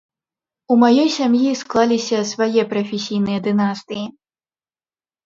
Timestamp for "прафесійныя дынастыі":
2.71-4.05